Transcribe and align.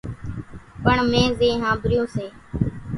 پڻ 0.83 0.95
مين 1.11 1.29
زين 1.39 1.55
ۿانڀريون 1.63 2.07
سي 2.15 2.25